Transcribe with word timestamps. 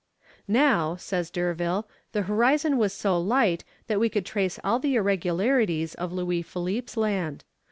"Now," 0.47 0.95
says 0.95 1.29
D'Urville, 1.29 1.87
"the 2.11 2.23
horizon 2.23 2.79
was 2.79 2.91
so 2.91 3.19
light 3.21 3.63
that 3.85 3.99
we 3.99 4.09
could 4.09 4.25
trace 4.25 4.59
all 4.63 4.79
the 4.79 4.95
irregularities 4.95 5.93
of 5.93 6.11
Louis 6.11 6.41
Philippe's 6.41 6.97
Land. 6.97 7.43